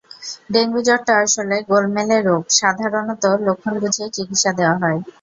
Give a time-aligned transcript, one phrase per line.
[0.49, 4.99] Dengue জ্বরটা আসলে গোলমেলে রোগ, সাধারণত লক্ষণ বুঝেই চিকিৎসা দেওয়া হয়।